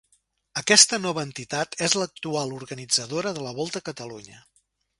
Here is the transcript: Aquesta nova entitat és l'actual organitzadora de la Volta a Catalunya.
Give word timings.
Aquesta 0.61 0.97
nova 1.03 1.25
entitat 1.27 1.77
és 1.87 1.95
l'actual 2.03 2.55
organitzadora 2.61 3.35
de 3.39 3.45
la 3.49 3.53
Volta 3.61 3.83
a 3.85 3.87
Catalunya. 3.91 4.41